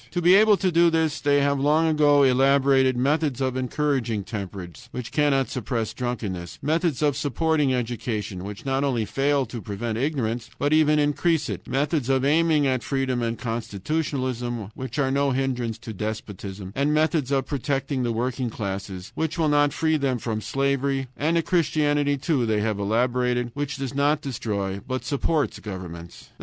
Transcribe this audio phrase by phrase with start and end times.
[0.09, 5.11] To be able to do this they have long ago elaborated methods encouraging temperance, which
[5.11, 10.73] cannot suppress drunkenness; methods of supporting education, which not only fail to prevent ignorance, but
[10.73, 15.93] even increase it; methods of aiming at freedom and constitutionalism, which are no hindrance to
[15.93, 21.37] despotism; methods of protecting the working classes, which will not free them from slavery; and
[21.37, 26.29] a Christianity, too, they have elaborated, which does not destroy, but supports governments.